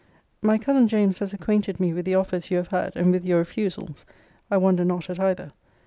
[0.41, 3.37] My cousin James has acquainted me with the offers you have had, and with your
[3.37, 4.03] refusals.
[4.49, 5.51] I wonder not at either.